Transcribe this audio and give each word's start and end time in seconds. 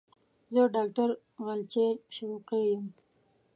زه 0.53 0.61
ډاکټر 0.75 1.09
غزلچی 1.45 1.87
شوقی 2.15 2.61
یم 2.71 2.83